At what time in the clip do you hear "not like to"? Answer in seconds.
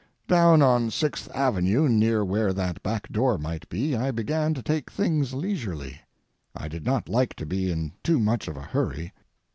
6.87-7.45